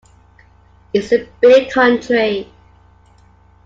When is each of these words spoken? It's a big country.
It's 0.95 1.11
a 1.11 1.29
big 1.43 1.69
country. 1.69 2.51